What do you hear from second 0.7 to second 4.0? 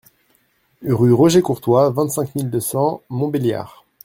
Rue Roger Courtois, vingt-cinq mille deux cents Montbéliard